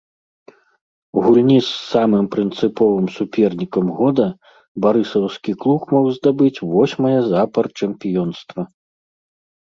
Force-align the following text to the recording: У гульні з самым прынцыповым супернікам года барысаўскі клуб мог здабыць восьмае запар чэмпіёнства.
У 1.19 1.23
гульні 1.25 1.57
з 1.65 1.71
самым 1.89 2.25
прынцыповым 2.35 3.07
супернікам 3.17 3.85
года 3.99 4.25
барысаўскі 4.85 5.51
клуб 5.65 5.81
мог 5.97 6.05
здабыць 6.15 6.63
восьмае 6.71 7.19
запар 7.31 7.65
чэмпіёнства. 7.81 8.61